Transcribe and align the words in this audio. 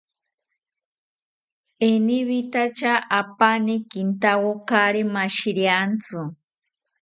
Eniwitacha 1.89 2.93
apani 3.19 3.75
kintawo 3.91 4.51
kaari 4.67 5.01
mashiriantzi 5.13 6.21